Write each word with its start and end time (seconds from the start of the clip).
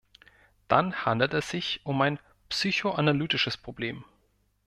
Dann 0.67 1.05
handelt 1.05 1.35
es 1.35 1.51
sich 1.51 1.85
um 1.85 2.01
ein 2.01 2.17
psychoanalytisches 2.49 3.55
Problem. 3.57 4.03